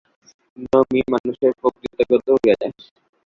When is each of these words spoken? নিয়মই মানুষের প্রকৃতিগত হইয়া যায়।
নিয়মই 0.57 1.01
মানুষের 1.13 1.51
প্রকৃতিগত 1.59 2.11
হইয়া 2.35 2.55
যায়। 2.61 2.73